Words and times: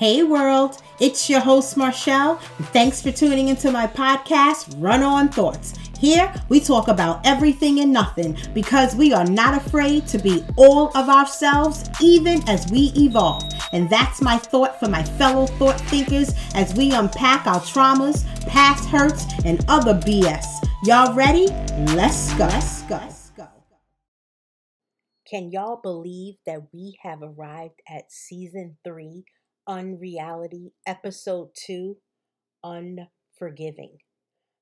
Hey 0.00 0.22
world, 0.22 0.80
it's 0.98 1.28
your 1.28 1.40
host 1.40 1.76
Marshall. 1.76 2.36
Thanks 2.72 3.02
for 3.02 3.12
tuning 3.12 3.48
into 3.48 3.70
my 3.70 3.86
podcast, 3.86 4.74
Run 4.78 5.02
On 5.02 5.28
Thoughts. 5.28 5.74
Here 5.98 6.32
we 6.48 6.58
talk 6.58 6.88
about 6.88 7.20
everything 7.26 7.80
and 7.80 7.92
nothing 7.92 8.34
because 8.54 8.94
we 8.96 9.12
are 9.12 9.26
not 9.26 9.52
afraid 9.52 10.06
to 10.06 10.18
be 10.18 10.42
all 10.56 10.88
of 10.96 11.10
ourselves 11.10 11.84
even 12.00 12.42
as 12.48 12.66
we 12.72 12.94
evolve. 12.96 13.42
And 13.74 13.90
that's 13.90 14.22
my 14.22 14.38
thought 14.38 14.80
for 14.80 14.88
my 14.88 15.02
fellow 15.02 15.46
thought 15.46 15.78
thinkers 15.78 16.32
as 16.54 16.72
we 16.74 16.92
unpack 16.92 17.46
our 17.46 17.60
traumas, 17.60 18.24
past 18.46 18.88
hurts, 18.88 19.26
and 19.44 19.62
other 19.68 19.92
BS. 19.92 20.46
Y'all 20.84 21.12
ready? 21.12 21.48
Let's 21.94 22.32
go. 22.38 22.46
Let's 22.46 22.80
go. 22.84 22.98
Can 25.28 25.50
y'all 25.50 25.78
believe 25.82 26.36
that 26.46 26.72
we 26.72 26.98
have 27.02 27.18
arrived 27.22 27.82
at 27.86 28.10
season 28.10 28.78
three? 28.82 29.26
Unreality, 29.66 30.72
Episode 30.86 31.50
2 31.66 31.96
Unforgiving. 32.64 33.98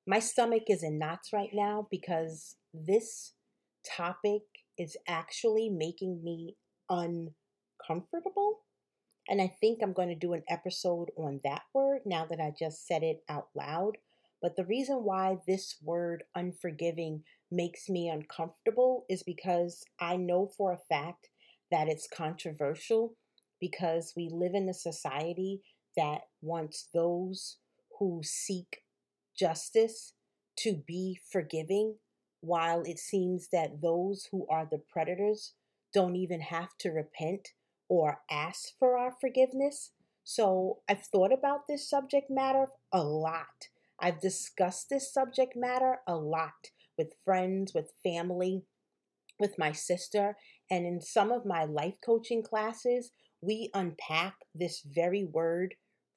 My 0.06 0.18
stomach 0.18 0.64
is 0.68 0.82
in 0.82 0.98
knots 0.98 1.32
right 1.32 1.50
now 1.52 1.86
because 1.90 2.56
this 2.74 3.34
topic 3.86 4.42
is 4.78 4.96
actually 5.06 5.68
making 5.68 6.22
me 6.24 6.56
uncomfortable. 6.90 8.60
And 9.28 9.40
I 9.40 9.52
think 9.60 9.80
I'm 9.82 9.92
going 9.92 10.08
to 10.08 10.14
do 10.14 10.32
an 10.32 10.42
episode 10.48 11.10
on 11.16 11.40
that 11.44 11.62
word 11.74 12.00
now 12.04 12.26
that 12.26 12.40
I 12.40 12.52
just 12.58 12.86
said 12.86 13.02
it 13.02 13.22
out 13.28 13.48
loud. 13.54 13.98
But 14.40 14.56
the 14.56 14.64
reason 14.64 15.04
why 15.04 15.38
this 15.46 15.76
word 15.82 16.24
unforgiving 16.34 17.22
makes 17.50 17.88
me 17.88 18.08
uncomfortable 18.08 19.04
is 19.08 19.22
because 19.22 19.84
I 20.00 20.16
know 20.16 20.50
for 20.56 20.72
a 20.72 20.94
fact 20.94 21.28
that 21.70 21.88
it's 21.88 22.08
controversial 22.08 23.14
because 23.60 24.12
we 24.16 24.28
live 24.32 24.54
in 24.54 24.68
a 24.68 24.74
society 24.74 25.60
that 25.96 26.22
wants 26.42 26.88
those 26.94 27.58
who 27.98 28.20
seek 28.22 28.82
justice 29.36 30.14
to 30.56 30.82
be 30.86 31.18
forgiving, 31.30 31.96
while 32.40 32.82
it 32.82 32.98
seems 32.98 33.48
that 33.52 33.80
those 33.82 34.28
who 34.30 34.46
are 34.48 34.66
the 34.70 34.80
predators 34.90 35.54
don't 35.92 36.16
even 36.16 36.40
have 36.40 36.76
to 36.78 36.90
repent 36.90 37.48
or 37.88 38.20
ask 38.30 38.70
for 38.78 38.96
our 38.96 39.12
forgiveness. 39.20 39.92
So 40.24 40.78
I've 40.88 41.04
thought 41.04 41.32
about 41.32 41.66
this 41.68 41.88
subject 41.88 42.30
matter 42.30 42.66
a 42.92 43.02
lot. 43.02 43.68
I've 44.00 44.20
discussed 44.20 44.90
this 44.90 45.12
subject 45.12 45.54
matter 45.56 46.00
a 46.06 46.14
lot 46.14 46.70
with 46.96 47.14
friends, 47.24 47.72
with 47.74 47.92
family, 48.02 48.62
with 49.40 49.58
my 49.58 49.72
sister, 49.72 50.36
and 50.70 50.84
in 50.84 51.00
some 51.00 51.32
of 51.32 51.46
my 51.46 51.64
life 51.64 51.94
coaching 52.04 52.42
classes, 52.42 53.12
we 53.40 53.70
unpack 53.74 54.34
this 54.54 54.82
very 54.82 55.24
word, 55.24 55.74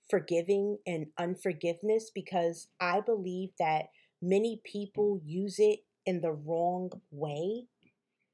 forgiving 0.10 0.80
and 0.86 1.08
unforgiveness, 1.18 2.12
because 2.14 2.68
I 2.80 3.02
believe 3.02 3.52
that 3.60 3.90
many 4.22 4.62
people 4.64 5.22
use 5.24 5.58
it 5.60 5.84
in 6.06 6.22
the 6.22 6.32
wrong 6.32 6.92
way. 7.12 7.66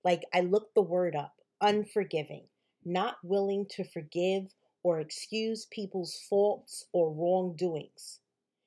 Like 0.04 0.24
I 0.34 0.42
looked 0.42 0.76
the 0.76 0.82
word 0.82 1.16
up 1.16 1.36
unforgiving, 1.60 2.46
not 2.86 3.18
willing 3.24 3.66
to 3.72 3.84
forgive 3.84 4.54
or 4.84 5.00
excuse 5.00 5.66
people's 5.66 6.18
faults 6.30 6.86
or 6.94 7.12
wrongdoings. 7.12 8.20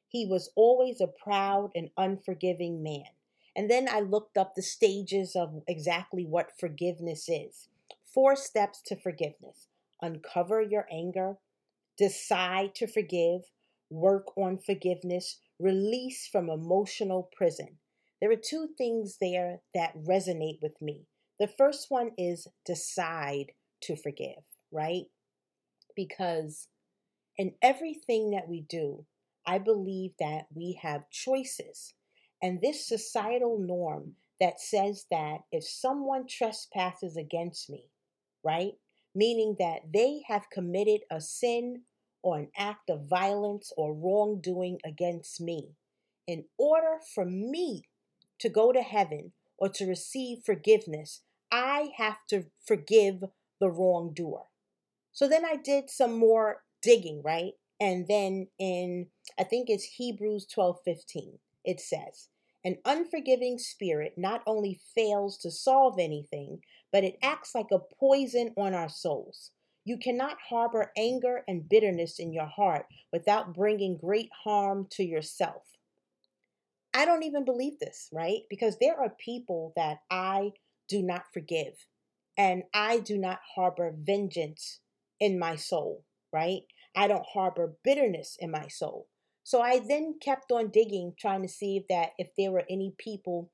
He 0.08 0.26
was 0.26 0.50
always 0.54 1.00
a 1.00 1.06
proud 1.06 1.70
and 1.74 1.90
unforgiving 1.96 2.82
man. 2.82 3.06
And 3.56 3.70
then 3.70 3.88
I 3.90 4.00
looked 4.00 4.36
up 4.36 4.54
the 4.54 4.62
stages 4.62 5.34
of 5.34 5.62
exactly 5.66 6.24
what 6.24 6.58
forgiveness 6.58 7.28
is. 7.28 7.68
Four 8.04 8.36
steps 8.36 8.82
to 8.82 8.96
forgiveness 8.96 9.68
uncover 10.02 10.62
your 10.62 10.86
anger, 10.90 11.36
decide 11.96 12.74
to 12.76 12.86
forgive, 12.86 13.42
work 13.90 14.36
on 14.36 14.58
forgiveness, 14.58 15.40
release 15.58 16.26
from 16.26 16.48
emotional 16.48 17.28
prison. 17.36 17.78
There 18.20 18.30
are 18.30 18.36
two 18.36 18.68
things 18.76 19.18
there 19.20 19.60
that 19.74 19.96
resonate 19.96 20.58
with 20.62 20.80
me. 20.80 21.06
The 21.38 21.48
first 21.48 21.86
one 21.90 22.10
is 22.18 22.46
decide 22.66 23.52
to 23.82 23.96
forgive, 23.96 24.42
right? 24.70 25.04
Because 25.96 26.68
in 27.36 27.54
everything 27.62 28.30
that 28.30 28.48
we 28.48 28.60
do, 28.60 29.06
I 29.46 29.58
believe 29.58 30.12
that 30.18 30.46
we 30.54 30.78
have 30.82 31.10
choices. 31.10 31.94
And 32.42 32.60
this 32.60 32.86
societal 32.86 33.58
norm 33.58 34.16
that 34.38 34.60
says 34.60 35.06
that 35.10 35.38
if 35.50 35.64
someone 35.64 36.26
trespasses 36.26 37.16
against 37.16 37.70
me, 37.70 37.90
right, 38.44 38.72
meaning 39.14 39.56
that 39.58 39.92
they 39.92 40.22
have 40.26 40.50
committed 40.50 41.00
a 41.10 41.20
sin 41.20 41.82
or 42.22 42.38
an 42.38 42.48
act 42.56 42.90
of 42.90 43.08
violence 43.08 43.72
or 43.76 43.94
wrongdoing 43.94 44.78
against 44.84 45.40
me. 45.40 45.70
In 46.26 46.44
order 46.58 46.98
for 47.14 47.24
me 47.24 47.84
to 48.38 48.48
go 48.48 48.72
to 48.72 48.82
heaven 48.82 49.32
or 49.58 49.68
to 49.70 49.86
receive 49.86 50.44
forgiveness, 50.44 51.22
I 51.50 51.90
have 51.96 52.18
to 52.28 52.44
forgive 52.66 53.24
the 53.60 53.70
wrongdoer. 53.70 54.44
So 55.12 55.28
then 55.28 55.44
I 55.44 55.56
did 55.56 55.90
some 55.90 56.18
more 56.18 56.62
digging, 56.82 57.22
right? 57.24 57.52
And 57.80 58.06
then 58.08 58.48
in, 58.58 59.06
I 59.38 59.44
think 59.44 59.68
it's 59.68 59.84
Hebrews 59.84 60.46
12 60.46 60.78
15, 60.84 61.38
it 61.64 61.80
says, 61.80 62.28
An 62.64 62.76
unforgiving 62.84 63.58
spirit 63.58 64.14
not 64.16 64.42
only 64.46 64.80
fails 64.94 65.38
to 65.38 65.50
solve 65.50 65.98
anything, 65.98 66.60
but 66.92 67.04
it 67.04 67.18
acts 67.22 67.54
like 67.54 67.70
a 67.72 67.78
poison 67.98 68.52
on 68.56 68.74
our 68.74 68.88
souls. 68.88 69.52
You 69.84 69.96
cannot 69.96 70.36
harbor 70.48 70.92
anger 70.96 71.42
and 71.48 71.68
bitterness 71.68 72.18
in 72.18 72.32
your 72.32 72.46
heart 72.46 72.86
without 73.12 73.54
bringing 73.54 73.96
great 73.96 74.28
harm 74.44 74.86
to 74.92 75.04
yourself. 75.04 75.62
I 76.92 77.04
don't 77.04 77.22
even 77.22 77.44
believe 77.44 77.78
this, 77.78 78.08
right? 78.12 78.42
Because 78.50 78.76
there 78.78 79.00
are 79.00 79.14
people 79.24 79.72
that 79.76 79.98
I 80.10 80.52
do 80.88 81.02
not 81.02 81.32
forgive, 81.32 81.86
and 82.36 82.64
I 82.74 82.98
do 82.98 83.16
not 83.16 83.38
harbor 83.54 83.94
vengeance 83.96 84.80
in 85.20 85.38
my 85.38 85.56
soul, 85.56 86.04
right? 86.32 86.62
I 86.96 87.06
don't 87.06 87.26
harbor 87.32 87.76
bitterness 87.84 88.36
in 88.40 88.50
my 88.50 88.66
soul. 88.66 89.06
So 89.44 89.60
I 89.60 89.78
then 89.78 90.16
kept 90.20 90.52
on 90.52 90.70
digging, 90.70 91.14
trying 91.18 91.42
to 91.42 91.48
see 91.48 91.76
if 91.76 91.88
that 91.88 92.10
if 92.18 92.30
there 92.36 92.50
were 92.50 92.64
any 92.68 92.94
people 92.98 93.50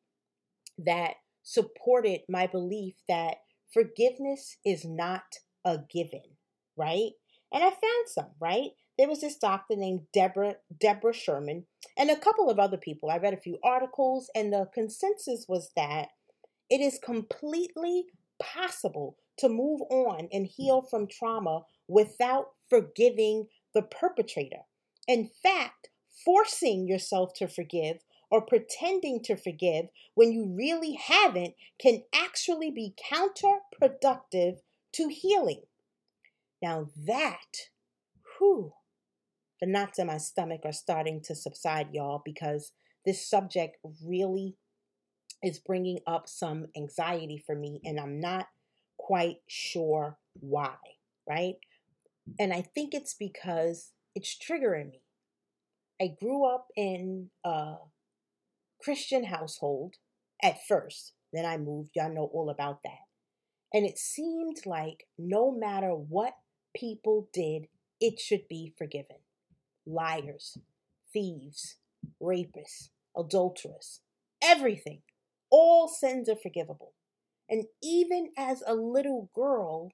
that 0.78 1.14
supported 1.46 2.22
my 2.28 2.44
belief 2.48 2.94
that 3.08 3.36
forgiveness 3.72 4.56
is 4.66 4.84
not 4.84 5.22
a 5.64 5.78
given, 5.88 6.24
right? 6.76 7.12
And 7.52 7.62
I 7.62 7.70
found 7.70 8.08
some, 8.08 8.32
right? 8.40 8.70
There 8.98 9.08
was 9.08 9.20
this 9.20 9.36
doctor 9.36 9.76
named 9.76 10.08
Deborah 10.12 10.56
Deborah 10.80 11.14
Sherman 11.14 11.66
and 11.96 12.10
a 12.10 12.18
couple 12.18 12.50
of 12.50 12.58
other 12.58 12.76
people. 12.76 13.10
I 13.10 13.18
read 13.18 13.32
a 13.32 13.40
few 13.40 13.58
articles 13.62 14.28
and 14.34 14.52
the 14.52 14.68
consensus 14.74 15.46
was 15.48 15.70
that 15.76 16.08
it 16.68 16.80
is 16.80 16.98
completely 16.98 18.06
possible 18.42 19.16
to 19.38 19.48
move 19.48 19.82
on 19.82 20.28
and 20.32 20.46
heal 20.46 20.82
from 20.82 21.06
trauma 21.06 21.60
without 21.86 22.46
forgiving 22.68 23.46
the 23.72 23.82
perpetrator. 23.82 24.62
In 25.06 25.30
fact, 25.42 25.90
forcing 26.24 26.88
yourself 26.88 27.34
to 27.34 27.46
forgive 27.46 27.98
or 28.30 28.40
pretending 28.40 29.22
to 29.22 29.36
forgive 29.36 29.86
when 30.14 30.32
you 30.32 30.54
really 30.56 30.94
haven't 30.94 31.54
can 31.80 32.02
actually 32.14 32.70
be 32.70 32.94
counterproductive 33.12 34.58
to 34.92 35.08
healing. 35.08 35.62
Now, 36.62 36.88
that, 37.06 37.68
whew, 38.38 38.72
the 39.60 39.66
knots 39.66 39.98
in 39.98 40.08
my 40.08 40.18
stomach 40.18 40.62
are 40.64 40.72
starting 40.72 41.20
to 41.22 41.34
subside, 41.34 41.88
y'all, 41.92 42.22
because 42.24 42.72
this 43.04 43.28
subject 43.28 43.76
really 44.04 44.56
is 45.42 45.58
bringing 45.58 46.00
up 46.06 46.28
some 46.28 46.66
anxiety 46.76 47.42
for 47.44 47.54
me, 47.54 47.80
and 47.84 48.00
I'm 48.00 48.20
not 48.20 48.48
quite 48.96 49.38
sure 49.46 50.18
why, 50.40 50.74
right? 51.28 51.56
And 52.38 52.52
I 52.52 52.62
think 52.62 52.94
it's 52.94 53.14
because 53.14 53.92
it's 54.14 54.36
triggering 54.36 54.90
me. 54.90 55.00
I 56.00 56.08
grew 56.20 56.44
up 56.46 56.68
in 56.76 57.30
a 57.44 57.76
Christian 58.80 59.24
household 59.24 59.94
at 60.42 60.66
first. 60.66 61.12
Then 61.32 61.44
I 61.44 61.56
moved. 61.56 61.90
Y'all 61.94 62.12
know 62.12 62.30
all 62.32 62.50
about 62.50 62.82
that. 62.84 63.06
And 63.72 63.84
it 63.84 63.98
seemed 63.98 64.58
like 64.64 65.06
no 65.18 65.50
matter 65.50 65.90
what 65.90 66.34
people 66.74 67.28
did, 67.32 67.66
it 68.00 68.20
should 68.20 68.48
be 68.48 68.74
forgiven. 68.78 69.16
Liars, 69.86 70.58
thieves, 71.12 71.76
rapists, 72.22 72.90
adulterers, 73.16 74.00
everything. 74.42 75.02
All 75.50 75.88
sins 75.88 76.28
are 76.28 76.36
forgivable. 76.36 76.92
And 77.48 77.64
even 77.82 78.30
as 78.36 78.62
a 78.66 78.74
little 78.74 79.30
girl, 79.34 79.90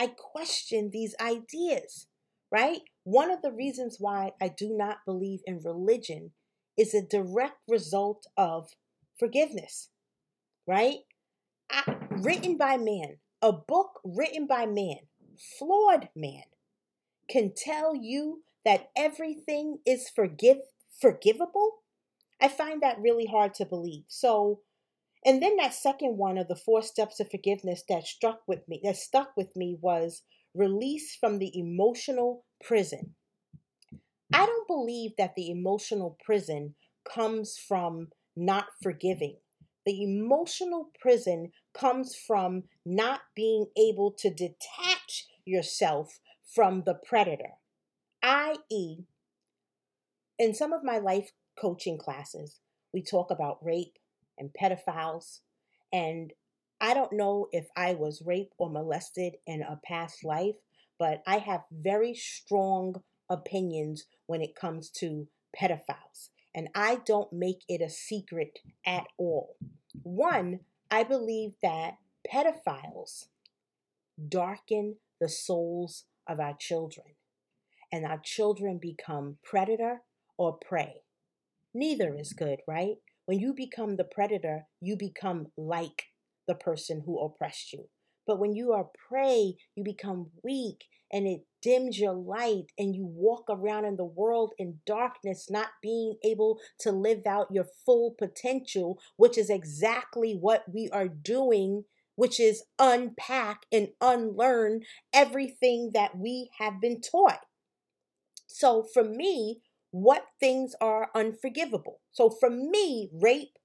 I 0.00 0.08
questioned 0.08 0.92
these 0.92 1.14
ideas, 1.20 2.06
right? 2.52 2.80
One 3.04 3.30
of 3.30 3.42
the 3.42 3.52
reasons 3.52 3.96
why 3.98 4.32
I 4.40 4.48
do 4.48 4.76
not 4.76 4.98
believe 5.06 5.40
in 5.44 5.60
religion 5.64 6.32
is 6.78 6.94
a 6.94 7.02
direct 7.02 7.58
result 7.68 8.26
of 8.36 8.70
forgiveness, 9.18 9.90
right? 10.66 10.98
I, 11.70 11.96
written 12.10 12.56
by 12.56 12.76
man, 12.76 13.18
a 13.42 13.52
book 13.52 14.00
written 14.04 14.46
by 14.46 14.66
man, 14.66 15.00
flawed 15.58 16.08
man. 16.16 16.44
can 17.28 17.52
tell 17.54 17.94
you 17.94 18.42
that 18.64 18.90
everything 18.96 19.78
is 19.86 20.08
forgive 20.08 20.58
forgivable, 21.00 21.82
I 22.40 22.48
find 22.48 22.82
that 22.82 23.00
really 23.00 23.26
hard 23.26 23.54
to 23.54 23.64
believe. 23.66 24.04
So, 24.08 24.60
and 25.24 25.42
then 25.42 25.56
that 25.56 25.74
second 25.74 26.16
one 26.16 26.38
of 26.38 26.48
the 26.48 26.56
four 26.56 26.82
steps 26.82 27.20
of 27.20 27.30
forgiveness 27.30 27.82
that 27.88 28.06
struck 28.06 28.42
with 28.46 28.66
me, 28.68 28.80
that 28.84 28.96
stuck 28.96 29.36
with 29.36 29.54
me 29.56 29.76
was 29.80 30.22
release 30.54 31.16
from 31.16 31.38
the 31.38 31.56
emotional 31.58 32.44
prison. 32.62 33.14
Believe 34.68 35.12
that 35.18 35.34
the 35.34 35.50
emotional 35.50 36.16
prison 36.24 36.76
comes 37.12 37.58
from 37.58 38.08
not 38.36 38.66
forgiving. 38.80 39.38
The 39.84 40.04
emotional 40.04 40.90
prison 41.00 41.50
comes 41.72 42.14
from 42.14 42.64
not 42.84 43.22
being 43.34 43.66
able 43.76 44.12
to 44.18 44.30
detach 44.30 45.26
yourself 45.44 46.20
from 46.54 46.82
the 46.84 46.94
predator, 46.94 47.54
i.e., 48.22 48.98
in 50.38 50.54
some 50.54 50.72
of 50.72 50.84
my 50.84 50.98
life 50.98 51.32
coaching 51.60 51.98
classes, 51.98 52.60
we 52.92 53.02
talk 53.02 53.30
about 53.30 53.64
rape 53.64 53.98
and 54.38 54.50
pedophiles. 54.58 55.40
And 55.92 56.32
I 56.80 56.94
don't 56.94 57.12
know 57.12 57.48
if 57.50 57.66
I 57.76 57.94
was 57.94 58.22
raped 58.24 58.54
or 58.56 58.70
molested 58.70 59.34
in 59.46 59.62
a 59.62 59.80
past 59.84 60.24
life, 60.24 60.54
but 60.98 61.22
I 61.26 61.38
have 61.38 61.62
very 61.72 62.14
strong 62.14 63.02
opinions 63.30 64.04
when 64.26 64.42
it 64.42 64.56
comes 64.56 64.90
to 64.90 65.28
pedophiles. 65.58 66.30
And 66.54 66.68
I 66.74 67.00
don't 67.06 67.32
make 67.32 67.62
it 67.68 67.80
a 67.80 67.90
secret 67.90 68.58
at 68.86 69.06
all. 69.18 69.56
One, 70.02 70.60
I 70.90 71.02
believe 71.02 71.52
that 71.62 71.98
pedophiles 72.32 73.26
darken 74.28 74.96
the 75.20 75.28
souls 75.28 76.04
of 76.28 76.40
our 76.40 76.54
children, 76.58 77.06
and 77.92 78.04
our 78.04 78.18
children 78.18 78.78
become 78.80 79.36
predator 79.42 80.02
or 80.36 80.56
prey. 80.56 81.02
Neither 81.74 82.16
is 82.16 82.32
good, 82.32 82.60
right? 82.66 82.96
When 83.26 83.38
you 83.38 83.52
become 83.52 83.96
the 83.96 84.04
predator, 84.04 84.66
you 84.80 84.96
become 84.96 85.48
like 85.56 86.06
the 86.46 86.54
person 86.54 87.02
who 87.04 87.18
oppressed 87.20 87.72
you. 87.72 87.88
But 88.28 88.38
when 88.38 88.54
you 88.54 88.72
are 88.74 88.90
prey, 89.08 89.54
you 89.74 89.82
become 89.82 90.30
weak 90.44 90.84
and 91.10 91.26
it 91.26 91.46
dims 91.62 91.98
your 91.98 92.12
light 92.12 92.66
and 92.78 92.94
you 92.94 93.06
walk 93.06 93.46
around 93.48 93.86
in 93.86 93.96
the 93.96 94.04
world 94.04 94.52
in 94.58 94.80
darkness, 94.86 95.48
not 95.50 95.68
being 95.82 96.18
able 96.22 96.60
to 96.80 96.92
live 96.92 97.26
out 97.26 97.48
your 97.50 97.64
full 97.86 98.14
potential, 98.18 98.98
which 99.16 99.38
is 99.38 99.48
exactly 99.48 100.34
what 100.34 100.62
we 100.70 100.90
are 100.92 101.08
doing, 101.08 101.84
which 102.16 102.38
is 102.38 102.64
unpack 102.78 103.62
and 103.72 103.88
unlearn 104.02 104.82
everything 105.14 105.92
that 105.94 106.18
we 106.18 106.50
have 106.58 106.82
been 106.82 107.00
taught. 107.00 107.40
So 108.46 108.86
for 108.92 109.04
me, 109.04 109.62
what 109.90 110.26
things 110.38 110.74
are 110.82 111.08
unforgivable? 111.14 112.00
So 112.12 112.28
for 112.28 112.50
me, 112.50 113.08
rape 113.10 113.56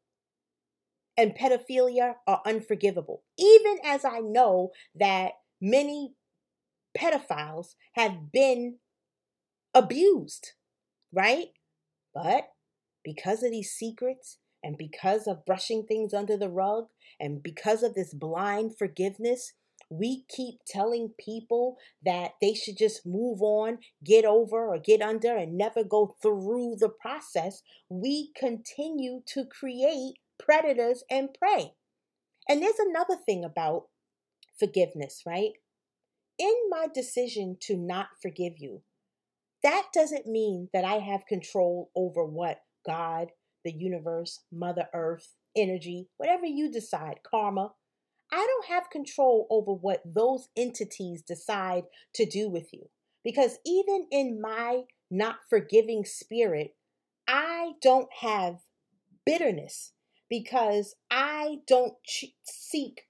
and 1.18 1.36
pedophilia 1.36 2.16
are 2.28 2.42
unforgivable, 2.46 3.24
even 3.38 3.78
as 3.84 4.04
I 4.04 4.20
know 4.20 4.72
that 4.96 5.34
many 5.62 6.14
pedophiles 6.98 7.76
have 7.94 8.32
been 8.32 8.78
abused, 9.74 10.52
right? 11.12 11.48
But 12.14 12.50
because 13.04 13.44
of 13.44 13.52
these 13.52 13.72
secrets 13.72 14.38
and 14.64 14.78
because 14.78 15.28
of 15.28 15.46
brushing 15.46 15.86
things 15.86 16.14
under 16.14 16.38
the 16.38 16.50
rug 16.50 16.86
and 17.20 17.44
because 17.44 17.84
of 17.84 17.96
this 17.96 18.14
blind 18.14 18.78
forgiveness, 18.78 19.54
we 19.90 20.26
keep 20.28 20.56
telling 20.66 21.14
people 21.20 21.78
that 22.04 22.32
they 22.42 22.54
should 22.54 22.78
just 22.78 23.06
move 23.06 23.42
on, 23.42 23.80
get 24.04 24.26
over, 24.26 24.68
or 24.68 24.80
get 24.80 25.02
under, 25.02 25.36
and 25.36 25.58
never 25.58 25.84
go 25.84 26.16
through 26.22 26.78
the 26.80 26.90
process, 26.90 27.62
we 27.90 28.32
continue 28.36 29.22
to 29.28 29.46
create 29.46 30.16
predators 30.44 31.04
and 31.10 31.30
prey. 31.34 31.74
And 32.48 32.62
there's 32.62 32.80
another 32.80 33.16
thing 33.16 33.44
about 33.44 33.84
forgiveness, 34.60 35.22
right? 35.26 35.52
In 36.38 36.54
my 36.70 36.88
decision 36.94 37.58
to 37.62 37.78
not 37.78 38.08
forgive 38.22 38.54
you, 38.58 38.82
that 39.64 39.88
doesn't 39.94 40.28
mean 40.28 40.70
that 40.74 40.84
I 40.84 40.96
have 40.96 41.26
control 41.26 41.90
over 41.96 42.26
what 42.26 42.62
God, 42.86 43.30
the 43.64 43.72
universe, 43.72 44.42
Mother 44.52 44.88
Earth, 44.94 45.36
energy, 45.56 46.10
whatever 46.18 46.46
you 46.46 46.70
decide, 46.70 47.20
karma, 47.24 47.72
I 48.32 48.46
don't 48.48 48.66
have 48.66 48.90
control 48.90 49.48
over 49.50 49.72
what 49.72 50.02
those 50.06 50.50
entities 50.58 51.22
decide 51.22 51.84
to 52.16 52.26
do 52.26 52.50
with 52.50 52.74
you. 52.74 52.90
Because 53.24 53.58
even 53.66 54.08
in 54.12 54.42
my 54.42 54.82
not 55.10 55.38
forgiving 55.50 56.04
spirit, 56.04 56.76
I 57.28 57.74
don't 57.82 58.10
have 58.22 58.56
bitterness 59.26 59.94
because 60.30 60.96
I 61.12 61.58
don't 61.68 61.94
seek 62.44 63.02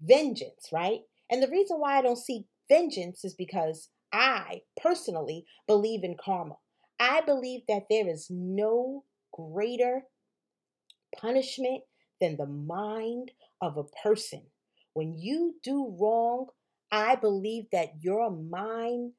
vengeance, 0.00 0.68
right? 0.72 1.00
And 1.30 1.42
the 1.42 1.48
reason 1.48 1.78
why 1.78 1.98
I 1.98 2.02
don't 2.02 2.18
seek 2.18 2.44
vengeance 2.68 3.24
is 3.24 3.34
because 3.34 3.88
I 4.12 4.62
personally 4.80 5.44
believe 5.66 6.04
in 6.04 6.16
karma. 6.22 6.56
I 6.98 7.20
believe 7.22 7.62
that 7.68 7.84
there 7.88 8.08
is 8.08 8.28
no 8.30 9.04
greater 9.32 10.02
punishment 11.16 11.82
than 12.20 12.36
the 12.36 12.46
mind 12.46 13.30
of 13.60 13.76
a 13.76 13.84
person. 14.02 14.42
When 14.94 15.16
you 15.16 15.54
do 15.62 15.96
wrong, 16.00 16.46
I 16.92 17.16
believe 17.16 17.64
that 17.72 17.94
your 18.00 18.30
mind 18.30 19.12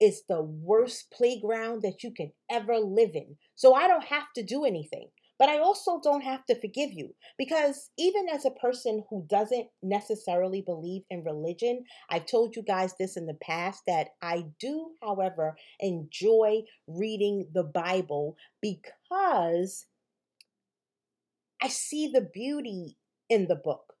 is 0.00 0.22
the 0.28 0.40
worst 0.40 1.10
playground 1.12 1.82
that 1.82 2.02
you 2.02 2.10
can 2.10 2.32
ever 2.50 2.78
live 2.78 3.10
in. 3.14 3.36
So 3.54 3.74
I 3.74 3.86
don't 3.86 4.04
have 4.04 4.32
to 4.36 4.42
do 4.42 4.64
anything. 4.64 5.08
But 5.40 5.48
I 5.48 5.58
also 5.58 5.98
don't 6.02 6.20
have 6.20 6.44
to 6.46 6.54
forgive 6.54 6.92
you 6.92 7.14
because 7.38 7.88
even 7.98 8.28
as 8.28 8.44
a 8.44 8.50
person 8.50 9.04
who 9.08 9.24
doesn't 9.26 9.68
necessarily 9.82 10.60
believe 10.60 11.04
in 11.08 11.24
religion, 11.24 11.84
I've 12.10 12.26
told 12.26 12.54
you 12.54 12.62
guys 12.62 12.94
this 12.98 13.16
in 13.16 13.24
the 13.24 13.38
past 13.40 13.84
that 13.86 14.08
I 14.20 14.44
do, 14.60 14.90
however, 15.02 15.56
enjoy 15.80 16.64
reading 16.86 17.48
the 17.54 17.64
Bible 17.64 18.36
because 18.60 19.86
I 21.62 21.68
see 21.68 22.06
the 22.06 22.20
beauty 22.20 22.98
in 23.30 23.48
the 23.48 23.56
book. 23.56 23.94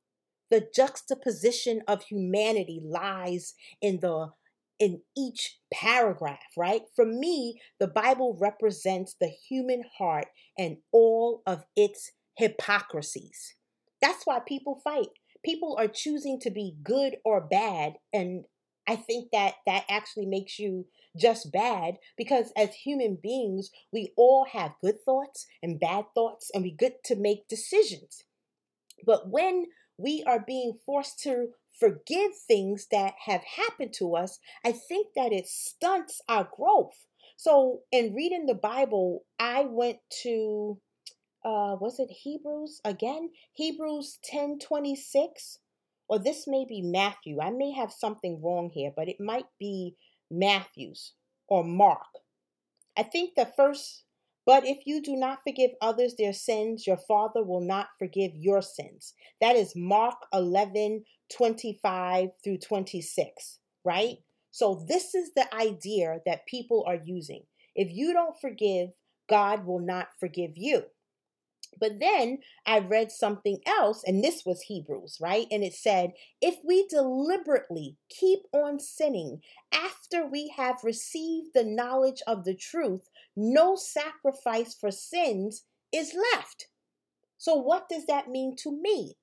The 0.50 0.68
juxtaposition 0.74 1.80
of 1.88 2.02
humanity 2.02 2.82
lies 2.84 3.54
in 3.80 4.00
the 4.00 4.32
in 4.80 5.02
each 5.16 5.58
paragraph, 5.72 6.40
right? 6.56 6.82
For 6.96 7.04
me, 7.04 7.60
the 7.78 7.86
Bible 7.86 8.36
represents 8.40 9.14
the 9.20 9.28
human 9.28 9.84
heart 9.98 10.26
and 10.58 10.78
all 10.90 11.42
of 11.46 11.64
its 11.76 12.10
hypocrisies. 12.36 13.54
That's 14.02 14.24
why 14.24 14.40
people 14.40 14.80
fight. 14.82 15.10
People 15.44 15.76
are 15.78 15.88
choosing 15.88 16.40
to 16.40 16.50
be 16.50 16.76
good 16.82 17.16
or 17.24 17.40
bad 17.40 17.94
and 18.12 18.44
I 18.90 18.96
think 18.96 19.30
that 19.30 19.54
that 19.66 19.84
actually 19.88 20.26
makes 20.26 20.58
you 20.58 20.86
just 21.16 21.52
bad 21.52 21.98
because 22.16 22.52
as 22.56 22.74
human 22.74 23.18
beings, 23.22 23.70
we 23.92 24.12
all 24.16 24.46
have 24.52 24.80
good 24.82 24.96
thoughts 25.04 25.46
and 25.62 25.78
bad 25.78 26.06
thoughts 26.12 26.50
and 26.52 26.64
we 26.64 26.72
get 26.72 27.04
to 27.04 27.14
make 27.14 27.46
decisions. 27.46 28.24
But 29.06 29.30
when 29.30 29.66
we 29.96 30.24
are 30.26 30.42
being 30.44 30.78
forced 30.84 31.20
to 31.20 31.50
forgive 31.80 32.32
things 32.46 32.88
that 32.92 33.14
have 33.26 33.42
happened 33.42 33.94
to 33.94 34.14
us, 34.14 34.38
I 34.64 34.72
think 34.72 35.08
that 35.16 35.32
it 35.32 35.48
stunts 35.48 36.20
our 36.28 36.48
growth. 36.56 37.06
So, 37.36 37.80
in 37.90 38.14
reading 38.14 38.46
the 38.46 38.54
Bible, 38.54 39.24
I 39.40 39.64
went 39.64 39.98
to 40.22 40.78
uh 41.44 41.76
was 41.80 41.98
it 41.98 42.10
Hebrews 42.10 42.80
again? 42.84 43.30
Hebrews 43.54 44.18
10 44.24 44.58
26. 44.58 45.58
Or 46.08 46.18
this 46.18 46.46
may 46.46 46.66
be 46.68 46.82
Matthew. 46.82 47.40
I 47.40 47.50
may 47.50 47.72
have 47.72 47.92
something 47.92 48.42
wrong 48.42 48.70
here, 48.74 48.92
but 48.94 49.08
it 49.08 49.20
might 49.20 49.46
be 49.60 49.96
Matthew's 50.30 51.14
or 51.48 51.64
Mark. 51.64 52.18
I 52.98 53.04
think 53.04 53.34
the 53.36 53.46
first 53.56 54.04
but 54.50 54.66
if 54.66 54.78
you 54.84 55.00
do 55.00 55.14
not 55.14 55.44
forgive 55.46 55.70
others 55.80 56.16
their 56.18 56.32
sins, 56.32 56.84
your 56.84 56.96
Father 56.96 57.44
will 57.44 57.60
not 57.60 57.86
forgive 58.00 58.32
your 58.34 58.62
sins. 58.62 59.14
That 59.40 59.54
is 59.54 59.76
Mark 59.76 60.16
11 60.32 61.04
25 61.32 62.30
through 62.42 62.58
26, 62.58 63.60
right? 63.84 64.16
So, 64.50 64.84
this 64.88 65.14
is 65.14 65.30
the 65.36 65.54
idea 65.54 66.18
that 66.26 66.46
people 66.46 66.84
are 66.88 66.98
using. 67.04 67.44
If 67.76 67.92
you 67.92 68.12
don't 68.12 68.40
forgive, 68.40 68.88
God 69.28 69.64
will 69.66 69.78
not 69.78 70.08
forgive 70.18 70.56
you. 70.56 70.82
But 71.78 72.00
then 72.00 72.38
I 72.66 72.80
read 72.80 73.12
something 73.12 73.60
else, 73.64 74.02
and 74.04 74.24
this 74.24 74.44
was 74.44 74.62
Hebrews, 74.62 75.18
right? 75.20 75.46
And 75.52 75.62
it 75.62 75.74
said, 75.74 76.12
If 76.40 76.56
we 76.64 76.88
deliberately 76.88 77.96
keep 78.08 78.40
on 78.52 78.80
sinning 78.80 79.42
after 79.72 80.26
we 80.26 80.52
have 80.56 80.82
received 80.82 81.50
the 81.54 81.64
knowledge 81.64 82.22
of 82.26 82.44
the 82.44 82.56
truth, 82.56 83.08
no 83.36 83.76
sacrifice 83.76 84.74
for 84.74 84.90
sins 84.90 85.64
is 85.92 86.14
left. 86.32 86.68
So, 87.38 87.54
what 87.54 87.88
does 87.88 88.06
that 88.06 88.28
mean 88.28 88.54
to 88.58 88.70
me? 88.70 89.16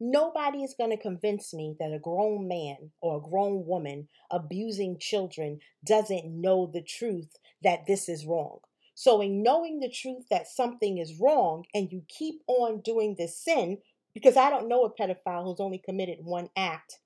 Nobody 0.00 0.64
is 0.64 0.74
going 0.76 0.90
to 0.90 1.00
convince 1.00 1.54
me 1.54 1.76
that 1.78 1.92
a 1.92 1.98
grown 1.98 2.48
man 2.48 2.90
or 3.00 3.16
a 3.16 3.20
grown 3.20 3.64
woman 3.66 4.08
abusing 4.30 4.98
children 4.98 5.60
doesn't 5.86 6.26
know 6.26 6.70
the 6.72 6.82
truth 6.82 7.36
that 7.62 7.86
this 7.86 8.08
is 8.08 8.26
wrong. 8.26 8.58
So, 8.94 9.20
in 9.20 9.42
knowing 9.42 9.80
the 9.80 9.88
truth 9.88 10.24
that 10.30 10.48
something 10.48 10.98
is 10.98 11.20
wrong 11.20 11.64
and 11.72 11.90
you 11.92 12.02
keep 12.08 12.42
on 12.46 12.80
doing 12.80 13.14
this 13.16 13.38
sin, 13.38 13.78
because 14.12 14.36
I 14.36 14.50
don't 14.50 14.68
know 14.68 14.84
a 14.84 14.90
pedophile 14.90 15.44
who's 15.44 15.60
only 15.60 15.78
committed 15.78 16.18
one 16.24 16.48
act 16.56 16.98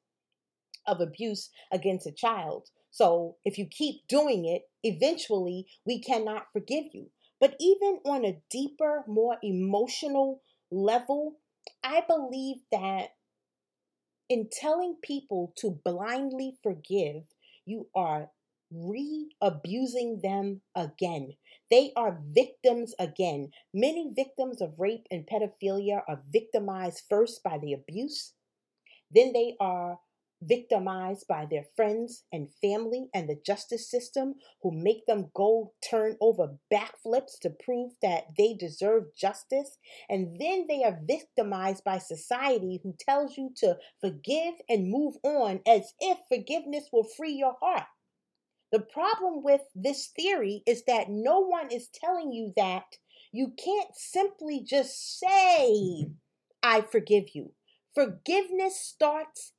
of 0.86 1.00
abuse 1.00 1.50
against 1.70 2.06
a 2.06 2.12
child. 2.12 2.68
So, 2.98 3.36
if 3.44 3.58
you 3.58 3.66
keep 3.66 4.08
doing 4.08 4.44
it, 4.44 4.62
eventually 4.82 5.68
we 5.86 6.00
cannot 6.00 6.48
forgive 6.52 6.86
you. 6.92 7.10
But 7.38 7.54
even 7.60 8.00
on 8.04 8.24
a 8.24 8.42
deeper, 8.50 9.04
more 9.06 9.36
emotional 9.40 10.42
level, 10.72 11.36
I 11.84 12.02
believe 12.08 12.56
that 12.72 13.10
in 14.28 14.48
telling 14.50 14.96
people 15.00 15.52
to 15.58 15.78
blindly 15.84 16.58
forgive, 16.60 17.22
you 17.64 17.86
are 17.94 18.32
re 18.72 19.30
abusing 19.40 20.18
them 20.20 20.62
again. 20.74 21.34
They 21.70 21.92
are 21.94 22.20
victims 22.24 22.96
again. 22.98 23.52
Many 23.72 24.10
victims 24.12 24.60
of 24.60 24.74
rape 24.76 25.06
and 25.08 25.24
pedophilia 25.24 26.02
are 26.08 26.24
victimized 26.32 27.04
first 27.08 27.44
by 27.44 27.58
the 27.58 27.74
abuse, 27.74 28.32
then 29.12 29.32
they 29.32 29.54
are 29.60 30.00
victimized 30.40 31.26
by 31.28 31.46
their 31.50 31.64
friends 31.74 32.24
and 32.32 32.48
family 32.62 33.08
and 33.14 33.28
the 33.28 33.40
justice 33.44 33.90
system 33.90 34.34
who 34.62 34.70
make 34.70 35.06
them 35.06 35.30
go 35.34 35.72
turn 35.88 36.16
over 36.20 36.56
backflips 36.72 37.38
to 37.42 37.50
prove 37.50 37.92
that 38.02 38.24
they 38.36 38.54
deserve 38.54 39.14
justice. 39.16 39.78
And 40.08 40.40
then 40.40 40.66
they 40.68 40.84
are 40.84 41.00
victimized 41.06 41.84
by 41.84 41.98
society 41.98 42.80
who 42.82 42.94
tells 42.98 43.36
you 43.36 43.50
to 43.56 43.78
forgive 44.00 44.54
and 44.68 44.90
move 44.90 45.14
on 45.22 45.60
as 45.66 45.92
if 46.00 46.18
forgiveness 46.28 46.88
will 46.92 47.06
free 47.16 47.32
your 47.32 47.56
heart. 47.60 47.86
The 48.70 48.80
problem 48.80 49.42
with 49.42 49.62
this 49.74 50.08
theory 50.08 50.62
is 50.66 50.84
that 50.84 51.08
no 51.08 51.40
one 51.40 51.72
is 51.72 51.88
telling 51.88 52.32
you 52.32 52.52
that 52.56 52.84
you 53.32 53.52
can't 53.62 53.94
simply 53.94 54.62
just 54.62 55.18
say, 55.18 56.06
I 56.62 56.82
forgive 56.82 57.34
you. 57.34 57.52
Forgiveness 57.94 58.78
starts 58.78 59.52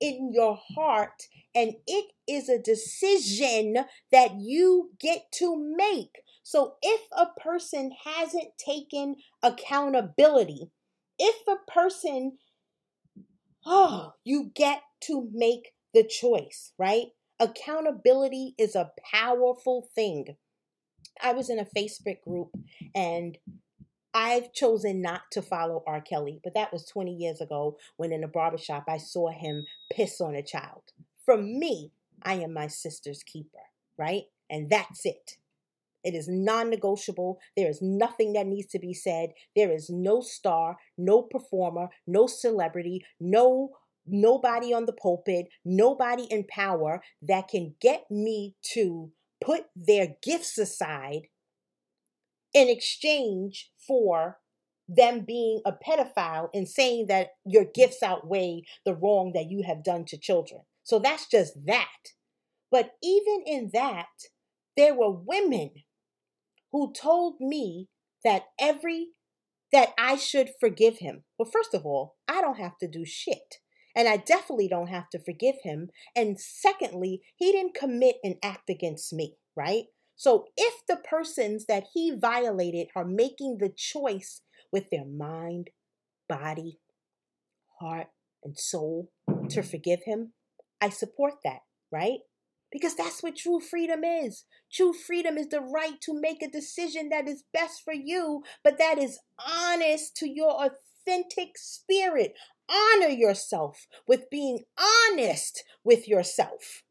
in 0.00 0.30
your 0.32 0.58
heart, 0.74 1.24
and 1.54 1.74
it 1.86 2.12
is 2.28 2.48
a 2.48 2.58
decision 2.58 3.76
that 4.12 4.36
you 4.38 4.90
get 5.00 5.30
to 5.32 5.74
make. 5.76 6.22
So 6.42 6.74
if 6.82 7.00
a 7.12 7.26
person 7.40 7.90
hasn't 8.04 8.56
taken 8.58 9.16
accountability, 9.42 10.70
if 11.18 11.36
a 11.46 11.70
person, 11.70 12.38
oh, 13.66 14.12
you 14.24 14.50
get 14.54 14.82
to 15.02 15.28
make 15.32 15.72
the 15.92 16.04
choice, 16.04 16.72
right? 16.78 17.06
Accountability 17.40 18.54
is 18.58 18.74
a 18.74 18.90
powerful 19.12 19.88
thing. 19.94 20.36
I 21.22 21.32
was 21.32 21.50
in 21.50 21.58
a 21.58 21.66
Facebook 21.76 22.22
group 22.22 22.50
and 22.94 23.36
I've 24.18 24.52
chosen 24.52 25.00
not 25.00 25.30
to 25.30 25.42
follow 25.42 25.84
R. 25.86 26.00
Kelly, 26.00 26.40
but 26.42 26.52
that 26.54 26.72
was 26.72 26.84
20 26.86 27.14
years 27.14 27.40
ago 27.40 27.76
when 27.98 28.10
in 28.10 28.24
a 28.24 28.28
barbershop 28.28 28.86
I 28.88 28.96
saw 28.96 29.30
him 29.30 29.64
piss 29.92 30.20
on 30.20 30.34
a 30.34 30.42
child. 30.42 30.82
From 31.24 31.56
me, 31.56 31.92
I 32.24 32.34
am 32.34 32.52
my 32.52 32.66
sister's 32.66 33.22
keeper, 33.22 33.70
right? 33.96 34.24
And 34.50 34.68
that's 34.68 35.06
it. 35.06 35.36
It 36.02 36.14
is 36.14 36.26
non 36.26 36.68
negotiable. 36.68 37.38
There 37.56 37.70
is 37.70 37.80
nothing 37.80 38.32
that 38.32 38.48
needs 38.48 38.66
to 38.72 38.80
be 38.80 38.92
said. 38.92 39.34
There 39.54 39.70
is 39.70 39.88
no 39.88 40.20
star, 40.20 40.78
no 40.96 41.22
performer, 41.22 41.86
no 42.04 42.26
celebrity, 42.26 43.04
no 43.20 43.70
nobody 44.04 44.74
on 44.74 44.86
the 44.86 44.92
pulpit, 44.92 45.46
nobody 45.64 46.24
in 46.24 46.42
power 46.42 47.02
that 47.22 47.46
can 47.46 47.76
get 47.80 48.10
me 48.10 48.56
to 48.72 49.12
put 49.40 49.66
their 49.76 50.16
gifts 50.22 50.58
aside 50.58 51.28
in 52.54 52.68
exchange 52.68 53.70
for 53.86 54.38
them 54.88 55.24
being 55.26 55.60
a 55.66 55.72
pedophile 55.72 56.48
and 56.54 56.68
saying 56.68 57.06
that 57.08 57.28
your 57.44 57.64
gifts 57.64 58.02
outweigh 58.02 58.62
the 58.86 58.94
wrong 58.94 59.32
that 59.34 59.50
you 59.50 59.62
have 59.66 59.84
done 59.84 60.04
to 60.06 60.16
children. 60.16 60.62
So 60.82 60.98
that's 60.98 61.26
just 61.26 61.66
that. 61.66 61.86
But 62.70 62.92
even 63.02 63.42
in 63.46 63.70
that, 63.74 64.06
there 64.76 64.94
were 64.94 65.10
women 65.10 65.70
who 66.72 66.92
told 66.92 67.36
me 67.40 67.88
that 68.24 68.44
every 68.58 69.08
that 69.72 69.90
I 69.98 70.16
should 70.16 70.50
forgive 70.58 70.98
him. 70.98 71.24
Well, 71.38 71.50
first 71.50 71.74
of 71.74 71.84
all, 71.84 72.16
I 72.26 72.40
don't 72.40 72.58
have 72.58 72.78
to 72.78 72.88
do 72.88 73.04
shit. 73.04 73.56
And 73.94 74.08
I 74.08 74.16
definitely 74.16 74.68
don't 74.68 74.88
have 74.88 75.10
to 75.10 75.18
forgive 75.18 75.56
him. 75.62 75.88
And 76.16 76.40
secondly, 76.40 77.20
he 77.36 77.52
didn't 77.52 77.74
commit 77.74 78.16
an 78.22 78.36
act 78.42 78.70
against 78.70 79.12
me, 79.12 79.36
right? 79.56 79.86
So 80.18 80.46
if 80.56 80.84
the 80.88 80.96
persons 80.96 81.66
that 81.66 81.84
he 81.94 82.10
violated 82.10 82.88
are 82.96 83.04
making 83.04 83.58
the 83.58 83.72
choice 83.74 84.42
with 84.72 84.90
their 84.90 85.04
mind, 85.04 85.70
body, 86.28 86.80
heart, 87.80 88.08
and 88.42 88.58
soul 88.58 89.12
to 89.48 89.62
forgive 89.62 90.00
him, 90.04 90.32
I 90.80 90.88
support 90.88 91.34
that, 91.44 91.60
right? 91.92 92.18
Because 92.72 92.96
that's 92.96 93.22
what 93.22 93.36
true 93.36 93.60
freedom 93.60 94.02
is. 94.02 94.44
True 94.72 94.92
freedom 94.92 95.38
is 95.38 95.48
the 95.48 95.60
right 95.60 96.00
to 96.02 96.20
make 96.20 96.42
a 96.42 96.50
decision 96.50 97.10
that 97.10 97.28
is 97.28 97.44
best 97.54 97.82
for 97.84 97.94
you, 97.94 98.42
but 98.64 98.76
that 98.76 98.98
is 98.98 99.20
honest 99.38 100.16
to 100.16 100.28
your 100.28 100.50
authentic 100.50 101.56
spirit. 101.56 102.34
Honor 102.68 103.08
yourself 103.08 103.86
with 104.08 104.28
being 104.30 104.64
honest 105.12 105.62
with 105.84 106.08
yourself. 106.08 106.82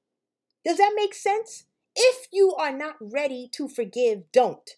Does 0.66 0.78
that 0.78 0.94
make 0.96 1.14
sense? 1.14 1.66
If 2.00 2.28
you 2.32 2.54
are 2.60 2.72
not 2.72 2.96
ready 3.02 3.50
to 3.54 3.68
forgive, 3.68 4.32
don't. 4.32 4.70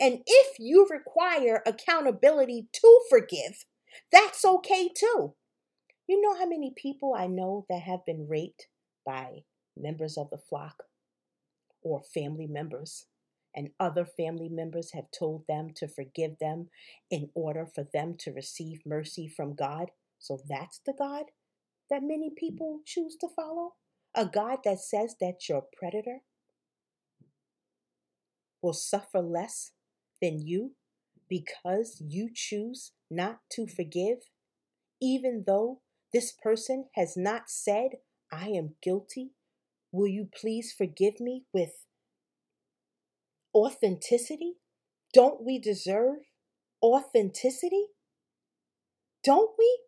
And 0.00 0.20
if 0.24 0.58
you 0.60 0.86
require 0.88 1.60
accountability 1.66 2.68
to 2.72 3.00
forgive, 3.10 3.64
that's 4.12 4.44
okay 4.44 4.88
too. 4.88 5.34
You 6.06 6.20
know 6.22 6.38
how 6.38 6.46
many 6.46 6.72
people 6.74 7.14
I 7.18 7.26
know 7.26 7.66
that 7.68 7.82
have 7.82 8.06
been 8.06 8.28
raped 8.28 8.68
by 9.04 9.42
members 9.76 10.16
of 10.16 10.30
the 10.30 10.38
flock 10.38 10.84
or 11.82 12.02
family 12.14 12.46
members, 12.46 13.06
and 13.54 13.70
other 13.80 14.04
family 14.04 14.48
members 14.48 14.92
have 14.92 15.10
told 15.16 15.44
them 15.48 15.70
to 15.74 15.88
forgive 15.88 16.38
them 16.38 16.68
in 17.10 17.30
order 17.34 17.66
for 17.66 17.84
them 17.92 18.14
to 18.20 18.32
receive 18.32 18.82
mercy 18.86 19.26
from 19.26 19.54
God? 19.54 19.90
So 20.20 20.38
that's 20.48 20.80
the 20.86 20.94
God 20.96 21.24
that 21.90 22.02
many 22.02 22.30
people 22.36 22.80
choose 22.84 23.16
to 23.20 23.28
follow? 23.34 23.74
A 24.14 24.26
God 24.26 24.58
that 24.64 24.80
says 24.80 25.16
that 25.20 25.48
you're 25.48 25.66
predator, 25.76 26.18
will 28.62 28.72
suffer 28.72 29.20
less 29.20 29.72
than 30.20 30.40
you 30.40 30.72
because 31.28 32.02
you 32.04 32.30
choose 32.32 32.92
not 33.10 33.40
to 33.52 33.66
forgive, 33.66 34.18
even 35.00 35.44
though 35.46 35.80
this 36.12 36.32
person 36.32 36.86
has 36.94 37.16
not 37.16 37.48
said, 37.48 37.98
I 38.32 38.48
am 38.48 38.74
guilty? 38.82 39.32
Will 39.92 40.08
you 40.08 40.28
please 40.34 40.74
forgive 40.76 41.20
me 41.20 41.44
with 41.52 41.84
authenticity? 43.54 44.54
Don't 45.12 45.44
we 45.44 45.58
deserve 45.58 46.18
authenticity? 46.82 47.86
Don't 49.24 49.50
we? 49.58 49.80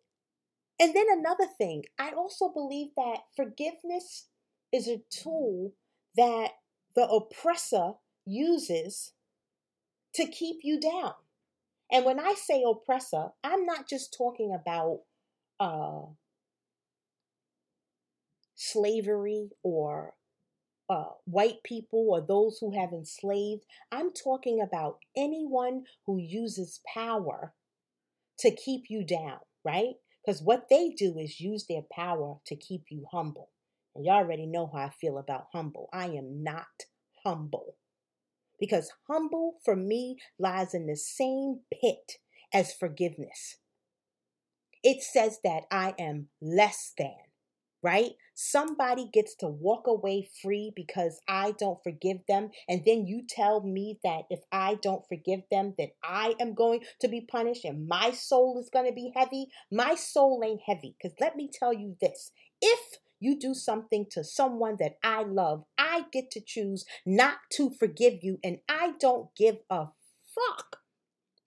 And 0.79 0.95
then 0.95 1.05
another 1.09 1.45
thing, 1.57 1.83
I 1.99 2.11
also 2.11 2.49
believe 2.49 2.89
that 2.97 3.19
forgiveness 3.35 4.27
is 4.71 4.87
a 4.87 5.03
tool 5.11 5.73
that 6.15 6.51
the 6.95 7.07
oppressor 7.07 7.93
uses 8.25 9.13
to 10.15 10.25
keep 10.27 10.57
you 10.63 10.79
down. 10.79 11.13
And 11.91 12.05
when 12.05 12.19
I 12.19 12.35
say 12.35 12.63
oppressor, 12.65 13.29
I'm 13.43 13.65
not 13.65 13.87
just 13.87 14.15
talking 14.17 14.57
about 14.59 15.01
uh, 15.59 16.07
slavery 18.55 19.49
or 19.63 20.13
uh, 20.89 21.09
white 21.25 21.63
people 21.63 22.07
or 22.09 22.21
those 22.21 22.57
who 22.59 22.77
have 22.77 22.91
enslaved. 22.93 23.65
I'm 23.91 24.11
talking 24.11 24.61
about 24.61 24.99
anyone 25.17 25.83
who 26.05 26.17
uses 26.17 26.81
power 26.93 27.53
to 28.39 28.51
keep 28.51 28.89
you 28.89 29.03
down, 29.05 29.39
right? 29.63 29.95
Because 30.25 30.41
what 30.41 30.67
they 30.69 30.89
do 30.89 31.17
is 31.17 31.39
use 31.41 31.65
their 31.67 31.83
power 31.91 32.37
to 32.45 32.55
keep 32.55 32.85
you 32.89 33.05
humble. 33.11 33.49
And 33.95 34.05
you 34.05 34.11
already 34.11 34.45
know 34.45 34.69
how 34.71 34.79
I 34.79 34.89
feel 34.89 35.17
about 35.17 35.47
humble. 35.51 35.89
I 35.91 36.07
am 36.07 36.43
not 36.43 36.85
humble 37.25 37.75
because 38.61 38.93
humble 39.09 39.57
for 39.65 39.75
me 39.75 40.17
lies 40.39 40.75
in 40.75 40.87
the 40.87 40.97
same 40.97 41.61
pit 41.73 42.19
as 42.53 42.73
forgiveness. 42.73 43.57
It 44.83 45.01
says 45.03 45.39
that 45.43 45.63
I 45.71 45.95
am 45.99 46.29
less 46.41 46.93
than. 46.97 47.15
right? 47.83 48.11
Somebody 48.35 49.09
gets 49.11 49.35
to 49.37 49.47
walk 49.47 49.87
away 49.87 50.29
free 50.43 50.71
because 50.75 51.21
I 51.27 51.53
don't 51.59 51.83
forgive 51.83 52.19
them. 52.27 52.51
And 52.69 52.83
then 52.85 53.07
you 53.07 53.23
tell 53.27 53.61
me 53.63 53.99
that 54.03 54.23
if 54.29 54.41
I 54.51 54.75
don't 54.81 55.07
forgive 55.07 55.41
them, 55.51 55.75
that 55.77 55.91
I 56.03 56.35
am 56.39 56.53
going 56.55 56.81
to 57.01 57.07
be 57.07 57.21
punished 57.21 57.65
and 57.65 57.87
my 57.87 58.11
soul 58.11 58.59
is 58.59 58.69
going 58.71 58.87
to 58.87 58.93
be 58.93 59.11
heavy. 59.15 59.47
My 59.71 59.95
soul 59.95 60.43
ain't 60.45 60.61
heavy. 60.65 60.95
Because 61.01 61.17
let 61.19 61.35
me 61.35 61.49
tell 61.51 61.73
you 61.73 61.97
this 62.01 62.31
if 62.61 62.79
you 63.21 63.39
do 63.39 63.53
something 63.53 64.05
to 64.11 64.23
someone 64.23 64.75
that 64.79 64.97
I 65.03 65.23
love, 65.23 65.63
I 65.77 66.05
get 66.11 66.31
to 66.31 66.41
choose 66.41 66.85
not 67.05 67.37
to 67.53 67.69
forgive 67.69 68.15
you, 68.23 68.39
and 68.43 68.57
I 68.67 68.93
don't 68.99 69.29
give 69.37 69.59
a 69.69 69.87
fuck. 70.35 70.77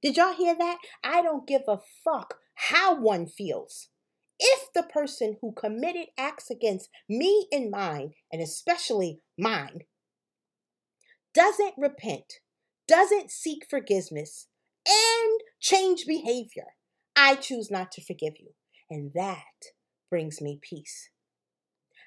Did 0.02 0.16
y'all 0.16 0.34
hear 0.34 0.54
that? 0.56 0.78
I 1.02 1.20
don't 1.20 1.46
give 1.46 1.62
a 1.68 1.80
fuck 2.04 2.38
how 2.54 2.98
one 2.98 3.26
feels. 3.26 3.88
If 4.38 4.72
the 4.74 4.82
person 4.82 5.38
who 5.40 5.52
committed 5.52 6.08
acts 6.16 6.50
against 6.50 6.88
me 7.08 7.48
and 7.52 7.70
mine, 7.70 8.14
and 8.32 8.40
especially 8.40 9.20
mine, 9.38 9.80
doesn't 11.34 11.74
repent, 11.76 12.40
doesn't 12.86 13.30
seek 13.30 13.66
forgiveness, 13.68 14.46
and 14.86 15.40
change 15.60 16.04
behavior, 16.06 16.66
I 17.16 17.36
choose 17.36 17.70
not 17.70 17.90
to 17.92 18.04
forgive 18.04 18.34
you. 18.38 18.50
And 18.90 19.12
that 19.14 19.72
brings 20.10 20.40
me 20.40 20.58
peace. 20.62 21.10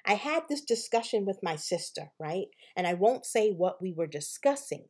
I 0.08 0.14
had 0.14 0.44
this 0.48 0.62
discussion 0.62 1.26
with 1.26 1.42
my 1.42 1.54
sister, 1.56 2.12
right? 2.18 2.46
And 2.74 2.86
I 2.86 2.94
won't 2.94 3.26
say 3.26 3.50
what 3.50 3.82
we 3.82 3.92
were 3.92 4.06
discussing, 4.06 4.86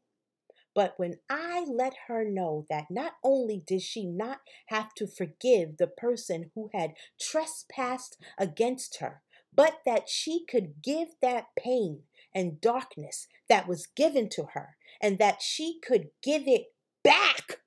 but 0.76 0.94
when 0.96 1.16
I 1.28 1.66
let 1.68 1.94
her 2.06 2.24
know 2.24 2.66
that 2.70 2.84
not 2.88 3.14
only 3.24 3.60
did 3.66 3.82
she 3.82 4.06
not 4.06 4.38
have 4.66 4.94
to 4.94 5.08
forgive 5.08 5.76
the 5.76 5.88
person 5.88 6.52
who 6.54 6.70
had 6.72 6.94
trespassed 7.20 8.16
against 8.38 8.98
her, 9.00 9.22
but 9.52 9.80
that 9.84 10.08
she 10.08 10.44
could 10.48 10.74
give 10.84 11.08
that 11.20 11.46
pain 11.58 12.02
and 12.32 12.60
darkness 12.60 13.26
that 13.48 13.66
was 13.66 13.88
given 13.96 14.28
to 14.28 14.44
her 14.52 14.76
and 15.02 15.18
that 15.18 15.42
she 15.42 15.80
could 15.84 16.10
give 16.22 16.46
it 16.46 16.66
back 17.02 17.58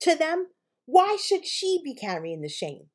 to 0.00 0.14
them, 0.14 0.48
why 0.84 1.16
should 1.18 1.46
she 1.46 1.80
be 1.82 1.94
carrying 1.94 2.42
the 2.42 2.50
shame? 2.50 2.90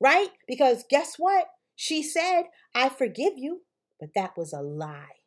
Right? 0.00 0.30
Because 0.48 0.84
guess 0.88 1.16
what? 1.18 1.48
She 1.82 2.02
said, 2.02 2.42
I 2.74 2.90
forgive 2.90 3.38
you, 3.38 3.62
but 3.98 4.10
that 4.14 4.36
was 4.36 4.52
a 4.52 4.60
lie. 4.60 5.22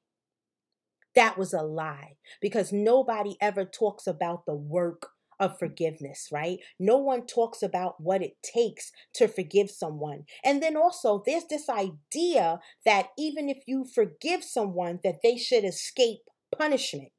That 1.16 1.36
was 1.36 1.52
a 1.52 1.64
lie 1.64 2.18
because 2.40 2.72
nobody 2.72 3.38
ever 3.42 3.66
talks 3.66 4.06
about 4.06 4.46
the 4.46 4.54
work 4.54 5.08
of 5.40 5.58
forgiveness, 5.58 6.30
right? 6.32 6.60
No 6.78 6.98
one 6.98 7.26
talks 7.26 7.64
about 7.64 8.00
what 8.00 8.22
it 8.22 8.38
takes 8.44 8.92
to 9.16 9.28
forgive 9.28 9.72
someone. 9.72 10.26
And 10.44 10.62
then 10.62 10.78
also 10.78 11.24
there's 11.26 11.48
this 11.50 11.70
idea 11.70 12.60
that 12.86 13.08
even 13.18 13.50
if 13.50 13.64
you 13.66 13.84
forgive 13.84 14.44
someone 14.44 15.00
that 15.04 15.22
they 15.24 15.38
should 15.38 15.64
escape 15.64 16.20
punishment. 16.56 17.10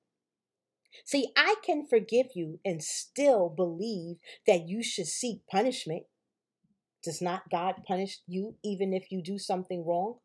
See, 1.04 1.32
I 1.36 1.56
can 1.66 1.88
forgive 1.88 2.28
you 2.36 2.60
and 2.64 2.80
still 2.80 3.48
believe 3.48 4.18
that 4.46 4.68
you 4.68 4.84
should 4.84 5.08
seek 5.08 5.44
punishment. 5.50 6.04
Does 7.04 7.20
not 7.20 7.50
God 7.50 7.82
punish 7.86 8.18
you 8.26 8.56
even 8.64 8.92
if 8.92 9.10
you 9.10 9.22
do 9.22 9.38
something 9.38 9.84
wrong? 9.86 10.16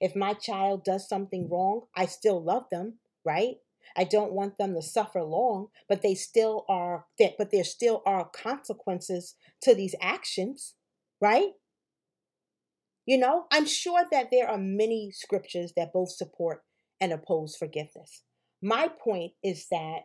If 0.00 0.16
my 0.16 0.34
child 0.34 0.84
does 0.84 1.08
something 1.08 1.48
wrong, 1.48 1.82
I 1.96 2.06
still 2.06 2.42
love 2.42 2.64
them 2.70 2.98
right? 3.26 3.56
I 3.96 4.04
don't 4.04 4.32
want 4.32 4.56
them 4.56 4.74
to 4.74 4.82
suffer 4.82 5.22
long, 5.22 5.66
but 5.88 6.00
they 6.00 6.14
still 6.14 6.64
are 6.68 7.06
but 7.18 7.50
there 7.50 7.64
still 7.64 8.02
are 8.06 8.30
consequences 8.34 9.34
to 9.62 9.74
these 9.74 9.94
actions, 10.00 10.74
right? 11.20 11.50
You 13.04 13.18
know, 13.18 13.46
I'm 13.52 13.66
sure 13.66 14.04
that 14.10 14.28
there 14.30 14.48
are 14.48 14.58
many 14.58 15.10
scriptures 15.12 15.72
that 15.76 15.92
both 15.92 16.10
support 16.10 16.62
and 17.00 17.12
oppose 17.12 17.56
forgiveness. 17.56 18.22
My 18.62 18.88
point 18.88 19.32
is 19.42 19.66
that 19.70 20.00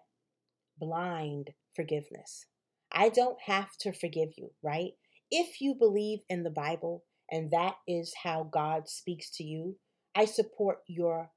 blind 0.77 1.51
forgiveness. 1.75 2.45
I 2.91 3.09
don't 3.09 3.37
have 3.45 3.77
to 3.79 3.93
forgive 3.93 4.29
you, 4.37 4.51
right? 4.61 4.91
If 5.31 5.61
you 5.61 5.73
believe 5.73 6.19
in 6.29 6.43
the 6.43 6.49
Bible 6.49 7.05
and 7.31 7.51
that 7.51 7.75
is 7.87 8.13
how 8.23 8.43
God 8.51 8.89
speaks 8.89 9.29
to 9.37 9.43
you, 9.43 9.77
I 10.13 10.25
support 10.25 10.79
your 10.87 11.31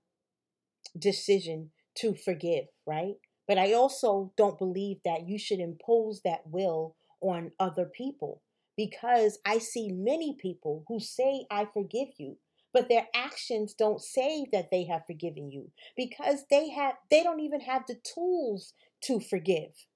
decision 0.98 1.70
to 1.98 2.14
forgive, 2.14 2.64
right? 2.86 3.14
But 3.46 3.58
I 3.58 3.72
also 3.72 4.32
don't 4.36 4.58
believe 4.58 4.98
that 5.04 5.28
you 5.28 5.38
should 5.38 5.60
impose 5.60 6.22
that 6.24 6.42
will 6.46 6.96
on 7.20 7.52
other 7.60 7.84
people 7.84 8.42
because 8.76 9.38
I 9.46 9.58
see 9.58 9.92
many 9.92 10.36
people 10.40 10.84
who 10.88 10.98
say, 10.98 11.46
I 11.50 11.66
forgive 11.72 12.08
you, 12.18 12.38
but 12.72 12.88
their 12.88 13.06
actions 13.14 13.74
don't 13.74 14.02
say 14.02 14.46
that 14.52 14.70
they 14.70 14.84
have 14.84 15.06
forgiven 15.06 15.50
you 15.50 15.70
because 15.96 16.44
they 16.50 16.70
have 16.70 16.94
they 17.10 17.22
don't 17.22 17.40
even 17.40 17.60
have 17.60 17.82
the 17.86 17.96
tools 18.14 18.72
to 19.04 19.20
forgive 19.20 19.86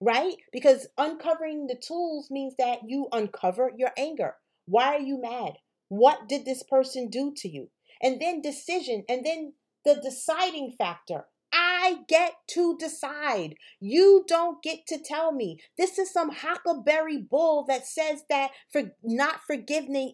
right 0.00 0.36
because 0.52 0.86
uncovering 0.96 1.66
the 1.66 1.74
tools 1.74 2.30
means 2.30 2.54
that 2.58 2.80
you 2.86 3.08
uncover 3.12 3.70
your 3.76 3.90
anger 3.96 4.34
why 4.66 4.94
are 4.94 5.00
you 5.00 5.20
mad 5.20 5.52
what 5.88 6.28
did 6.28 6.44
this 6.44 6.62
person 6.62 7.08
do 7.08 7.32
to 7.36 7.48
you 7.48 7.68
and 8.02 8.20
then 8.20 8.40
decision 8.40 9.04
and 9.08 9.24
then 9.24 9.52
the 9.84 10.00
deciding 10.02 10.74
factor. 10.78 11.24
I 11.50 12.00
get 12.08 12.34
to 12.48 12.76
decide. 12.76 13.54
You 13.80 14.24
don't 14.28 14.62
get 14.62 14.86
to 14.88 14.98
tell 14.98 15.32
me. 15.32 15.60
This 15.78 15.98
is 15.98 16.12
some 16.12 16.30
huckleberry 16.30 17.16
bull 17.16 17.64
that 17.68 17.86
says 17.86 18.24
that 18.28 18.50
for 18.70 18.92
not 19.02 19.40
forgiving, 19.46 20.12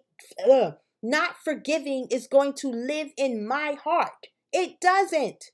ugh, 0.48 0.76
not 1.02 1.34
forgiving 1.44 2.06
is 2.10 2.28
going 2.28 2.52
to 2.54 2.68
live 2.68 3.08
in 3.16 3.46
my 3.46 3.76
heart. 3.82 4.28
It 4.52 4.80
doesn't. 4.80 5.50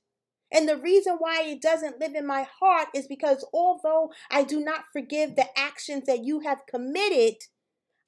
And 0.51 0.67
the 0.67 0.77
reason 0.77 1.15
why 1.19 1.43
it 1.43 1.61
doesn't 1.61 1.99
live 1.99 2.15
in 2.15 2.25
my 2.27 2.47
heart 2.59 2.89
is 2.93 3.07
because 3.07 3.45
although 3.53 4.11
I 4.29 4.43
do 4.43 4.59
not 4.59 4.85
forgive 4.91 5.35
the 5.35 5.47
actions 5.57 6.05
that 6.07 6.23
you 6.23 6.41
have 6.41 6.65
committed, 6.67 7.35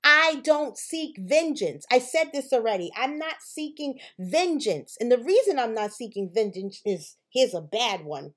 I 0.04 0.42
don't 0.44 0.78
seek 0.78 1.16
vengeance. 1.18 1.86
I 1.90 2.00
said 2.00 2.32
this 2.34 2.52
already. 2.52 2.92
I'm 2.98 3.18
not 3.18 3.36
seeking 3.42 4.00
vengeance. 4.20 4.98
And 5.00 5.12
the 5.12 5.18
reason 5.18 5.58
I'm 5.58 5.74
not 5.74 5.94
seeking 5.94 6.30
vengeance 6.34 6.82
is 6.86 7.16
here's 7.30 7.54
a 7.54 7.62
bad 7.62 8.04
one. 8.04 8.34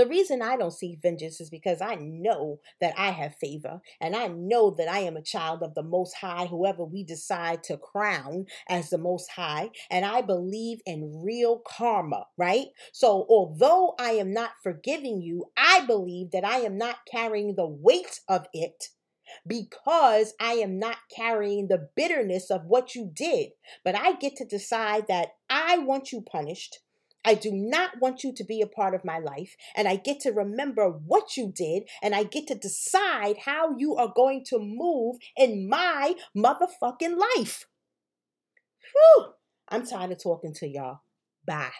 The 0.00 0.06
reason 0.06 0.40
I 0.40 0.56
don't 0.56 0.72
seek 0.72 1.02
vengeance 1.02 1.42
is 1.42 1.50
because 1.50 1.82
I 1.82 1.94
know 1.96 2.60
that 2.80 2.94
I 2.96 3.10
have 3.10 3.34
favor 3.34 3.82
and 4.00 4.16
I 4.16 4.28
know 4.28 4.70
that 4.78 4.88
I 4.88 5.00
am 5.00 5.14
a 5.18 5.22
child 5.22 5.62
of 5.62 5.74
the 5.74 5.82
Most 5.82 6.14
High, 6.14 6.46
whoever 6.46 6.86
we 6.86 7.04
decide 7.04 7.62
to 7.64 7.76
crown 7.76 8.46
as 8.66 8.88
the 8.88 8.96
Most 8.96 9.30
High. 9.30 9.68
And 9.90 10.06
I 10.06 10.22
believe 10.22 10.78
in 10.86 11.20
real 11.22 11.58
karma, 11.58 12.24
right? 12.38 12.68
So, 12.94 13.26
although 13.28 13.94
I 14.00 14.12
am 14.12 14.32
not 14.32 14.52
forgiving 14.62 15.20
you, 15.20 15.44
I 15.54 15.84
believe 15.84 16.30
that 16.30 16.46
I 16.46 16.60
am 16.60 16.78
not 16.78 17.00
carrying 17.12 17.54
the 17.54 17.68
weight 17.68 18.20
of 18.26 18.46
it 18.54 18.84
because 19.46 20.32
I 20.40 20.52
am 20.54 20.78
not 20.78 20.96
carrying 21.14 21.68
the 21.68 21.90
bitterness 21.94 22.50
of 22.50 22.64
what 22.64 22.94
you 22.94 23.10
did. 23.12 23.50
But 23.84 23.96
I 23.96 24.14
get 24.14 24.36
to 24.36 24.46
decide 24.46 25.08
that 25.08 25.32
I 25.50 25.76
want 25.76 26.10
you 26.10 26.22
punished. 26.22 26.78
I 27.24 27.34
do 27.34 27.50
not 27.52 28.00
want 28.00 28.24
you 28.24 28.32
to 28.34 28.44
be 28.44 28.62
a 28.62 28.66
part 28.66 28.94
of 28.94 29.04
my 29.04 29.18
life. 29.18 29.56
And 29.76 29.86
I 29.86 29.96
get 29.96 30.20
to 30.20 30.30
remember 30.30 30.88
what 30.88 31.36
you 31.36 31.52
did. 31.54 31.84
And 32.02 32.14
I 32.14 32.24
get 32.24 32.46
to 32.48 32.54
decide 32.54 33.38
how 33.44 33.76
you 33.76 33.96
are 33.96 34.12
going 34.14 34.44
to 34.46 34.58
move 34.58 35.16
in 35.36 35.68
my 35.68 36.14
motherfucking 36.36 37.18
life. 37.36 37.66
Whew. 38.92 39.26
I'm 39.68 39.86
tired 39.86 40.12
of 40.12 40.22
talking 40.22 40.54
to 40.54 40.66
y'all. 40.66 41.00
Bye. 41.46 41.70